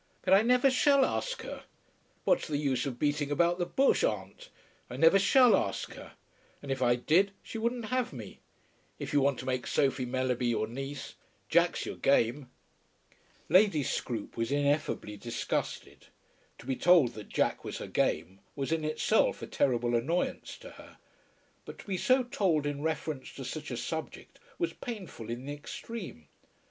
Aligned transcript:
"But 0.23 0.33
I 0.33 0.41
never 0.41 0.71
shall 0.71 1.05
ask 1.05 1.43
her. 1.43 1.63
What's 2.23 2.47
the 2.47 2.57
use 2.57 2.87
of 2.87 2.97
beating 2.97 3.29
about 3.29 3.59
the 3.59 3.67
bush, 3.67 4.03
aunt? 4.03 4.49
I 4.89 4.97
never 4.97 5.19
shall 5.19 5.55
ask 5.55 5.93
her; 5.93 6.13
and 6.59 6.71
if 6.71 6.81
I 6.81 6.95
did, 6.95 7.33
she 7.43 7.59
wouldn't 7.59 7.85
have 7.93 8.11
me. 8.11 8.39
If 8.97 9.13
you 9.13 9.21
want 9.21 9.37
to 9.41 9.45
make 9.45 9.67
Sophie 9.67 10.07
Mellerby 10.07 10.47
your 10.47 10.65
niece, 10.65 11.13
Jack's 11.49 11.85
your 11.85 11.97
game." 11.97 12.49
Lady 13.47 13.83
Scroope 13.83 14.35
was 14.35 14.51
ineffably 14.51 15.17
disgusted. 15.17 16.07
To 16.57 16.65
be 16.65 16.75
told 16.75 17.13
that 17.13 17.29
"Jack 17.29 17.63
was 17.63 17.77
her 17.77 17.85
game" 17.85 18.39
was 18.55 18.71
in 18.71 18.83
itself 18.83 19.43
a 19.43 19.45
terrible 19.45 19.93
annoyance 19.95 20.57
to 20.61 20.71
her. 20.81 20.97
But 21.63 21.77
to 21.77 21.85
be 21.85 21.97
so 21.97 22.23
told 22.23 22.65
in 22.65 22.81
reference 22.81 23.31
to 23.33 23.45
such 23.45 23.69
a 23.69 23.77
subject 23.77 24.39
was 24.57 24.73
painful 24.73 25.29
in 25.29 25.45
the 25.45 25.53
extreme. 25.53 26.27